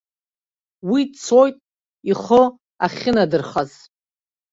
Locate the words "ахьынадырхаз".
2.85-3.71